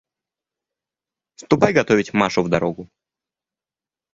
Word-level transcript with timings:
Ступай 1.35 1.73
готовить 1.75 2.11
Машу 2.11 2.41
в 2.41 2.49
дорогу. 2.49 2.89